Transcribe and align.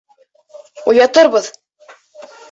Уятырбыҙ. 0.91 1.51